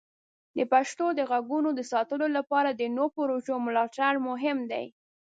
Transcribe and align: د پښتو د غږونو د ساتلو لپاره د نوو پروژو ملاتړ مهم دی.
د 0.57 0.59
پښتو 0.71 1.05
د 1.19 1.19
غږونو 1.31 1.69
د 1.75 1.79
ساتلو 1.91 2.27
لپاره 2.37 2.69
د 2.73 2.81
نوو 2.95 3.13
پروژو 3.17 3.55
ملاتړ 3.65 4.13
مهم 4.27 4.57
دی. 4.71 4.85